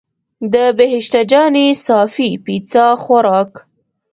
[0.53, 3.51] د بهشته جانې صافی پیزا خوراک.